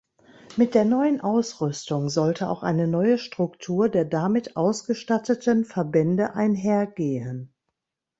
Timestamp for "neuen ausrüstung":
0.83-2.09